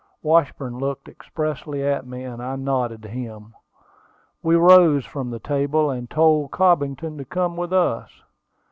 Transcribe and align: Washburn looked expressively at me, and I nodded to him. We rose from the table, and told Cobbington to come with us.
Washburn 0.23 0.79
looked 0.79 1.07
expressively 1.07 1.83
at 1.83 2.07
me, 2.07 2.23
and 2.23 2.41
I 2.41 2.55
nodded 2.55 3.03
to 3.03 3.07
him. 3.07 3.53
We 4.41 4.55
rose 4.55 5.05
from 5.05 5.29
the 5.29 5.37
table, 5.37 5.91
and 5.91 6.09
told 6.09 6.49
Cobbington 6.49 7.19
to 7.19 7.23
come 7.25 7.55
with 7.55 7.71
us. 7.71 8.09